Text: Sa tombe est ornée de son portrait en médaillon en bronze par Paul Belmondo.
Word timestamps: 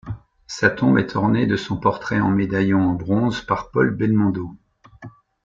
Sa 0.47 0.71
tombe 0.71 0.97
est 0.97 1.15
ornée 1.15 1.45
de 1.45 1.55
son 1.55 1.77
portrait 1.77 2.19
en 2.19 2.31
médaillon 2.31 2.81
en 2.89 2.93
bronze 2.95 3.41
par 3.41 3.69
Paul 3.69 3.95
Belmondo. 3.95 4.57